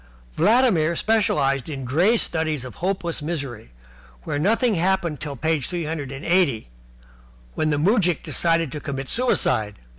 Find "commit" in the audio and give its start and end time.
8.81-9.09